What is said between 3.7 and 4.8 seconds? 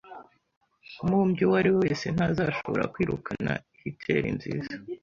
hitteri nziza.